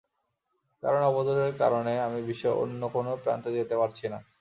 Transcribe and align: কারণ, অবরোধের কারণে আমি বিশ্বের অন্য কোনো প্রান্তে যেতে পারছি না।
কারণ, 0.83 1.01
অবরোধের 1.09 1.53
কারণে 1.57 1.93
আমি 2.07 2.19
বিশ্বের 2.27 2.53
অন্য 2.63 2.81
কোনো 2.95 3.11
প্রান্তে 3.23 3.49
যেতে 3.57 3.75
পারছি 3.77 4.05
না। 4.07 4.19